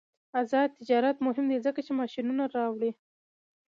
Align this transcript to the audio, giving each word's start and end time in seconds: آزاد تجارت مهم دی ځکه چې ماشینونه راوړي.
آزاد 0.39 0.69
تجارت 0.79 1.17
مهم 1.27 1.45
دی 1.51 1.57
ځکه 1.65 1.79
چې 1.85 1.91
ماشینونه 1.99 2.43
راوړي. 2.55 2.91